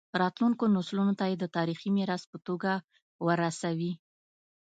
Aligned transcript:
راتلونکو 0.21 0.63
نسلونو 0.75 1.13
ته 1.19 1.25
یې 1.31 1.35
د 1.39 1.45
تاریخي 1.57 1.89
میراث 1.95 2.23
په 2.31 2.37
توګه 2.47 2.71
ورسوي. 3.25 3.93